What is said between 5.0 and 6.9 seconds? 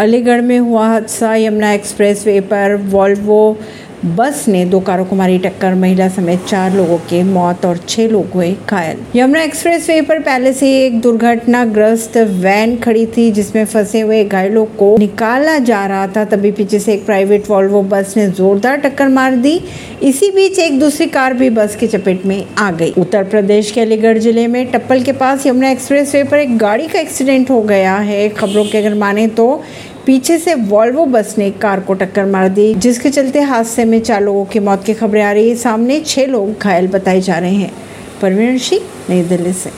को मारी टक्कर, महिला समेत चार